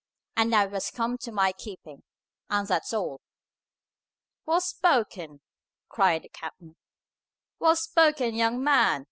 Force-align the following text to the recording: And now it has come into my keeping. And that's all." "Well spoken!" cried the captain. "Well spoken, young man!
And 0.35 0.49
now 0.49 0.65
it 0.65 0.73
has 0.73 0.89
come 0.89 1.11
into 1.11 1.31
my 1.31 1.51
keeping. 1.51 2.01
And 2.49 2.67
that's 2.67 2.91
all." 2.91 3.21
"Well 4.47 4.59
spoken!" 4.59 5.41
cried 5.89 6.23
the 6.23 6.29
captain. 6.29 6.75
"Well 7.59 7.75
spoken, 7.75 8.33
young 8.33 8.63
man! 8.63 8.99